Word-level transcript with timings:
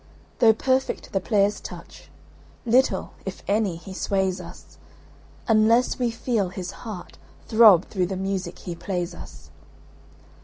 Though 0.39 0.53
perfect 0.53 1.11
the 1.13 1.19
player's 1.19 1.59
touch, 1.59 2.09
little, 2.65 3.11
if 3.23 3.43
any, 3.47 3.75
he 3.75 3.93
sways 3.93 4.41
us, 4.41 4.79
Unless 5.47 5.99
we 5.99 6.09
feel 6.09 6.49
his 6.49 6.71
heart 6.71 7.19
throb 7.45 7.85
through 7.85 8.07
the 8.07 8.17
music 8.17 8.57
he 8.57 8.73
plays 8.73 9.13
us. 9.13 9.51